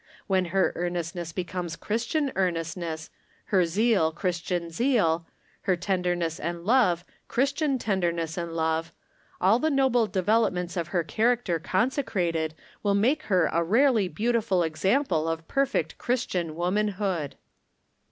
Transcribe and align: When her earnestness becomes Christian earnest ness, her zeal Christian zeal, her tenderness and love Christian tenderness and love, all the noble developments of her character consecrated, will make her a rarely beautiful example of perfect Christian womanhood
When 0.25 0.45
her 0.45 0.71
earnestness 0.75 1.31
becomes 1.31 1.75
Christian 1.75 2.31
earnest 2.35 2.75
ness, 2.75 3.11
her 3.53 3.67
zeal 3.67 4.11
Christian 4.11 4.71
zeal, 4.71 5.27
her 5.65 5.75
tenderness 5.75 6.39
and 6.39 6.65
love 6.65 7.05
Christian 7.27 7.77
tenderness 7.77 8.35
and 8.35 8.53
love, 8.53 8.91
all 9.39 9.59
the 9.59 9.69
noble 9.69 10.07
developments 10.07 10.75
of 10.75 10.87
her 10.87 11.03
character 11.03 11.59
consecrated, 11.59 12.55
will 12.81 12.95
make 12.95 13.21
her 13.25 13.45
a 13.53 13.61
rarely 13.63 14.07
beautiful 14.07 14.63
example 14.63 15.27
of 15.29 15.47
perfect 15.47 15.99
Christian 15.99 16.55
womanhood 16.55 17.35